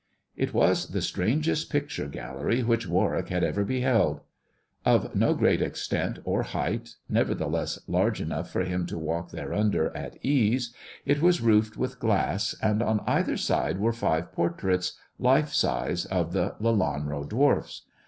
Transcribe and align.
It 0.35 0.51
was 0.51 0.87
the 0.87 1.01
strangest 1.03 1.69
picture 1.71 2.07
gallery 2.07 2.63
which 2.63 2.87
Warwick 2.87 3.29
had 3.29 3.43
ever 3.43 3.63
beheld. 3.63 4.21
Of 4.83 5.13
no 5.15 5.35
great 5.35 5.61
extent 5.61 6.17
or 6.23 6.41
height, 6.41 6.95
nevertheless 7.07 7.77
large 7.87 8.19
enough 8.19 8.49
for 8.49 8.61
him 8.63 8.87
to 8.87 8.97
walk 8.97 9.29
thereunder 9.29 9.95
at 9.95 10.17
ease, 10.25 10.73
it 11.05 11.21
was 11.21 11.39
roofed 11.39 11.77
with 11.77 11.99
glass, 11.99 12.55
and 12.63 12.81
on 12.81 13.01
either 13.05 13.37
side 13.37 13.77
were 13.77 13.93
five 13.93 14.31
portraits, 14.31 14.93
life 15.19 15.53
size, 15.53 16.05
of 16.05 16.33
the 16.33 16.55
Lelanro 16.59 17.23
dwarfs. 17.29 17.83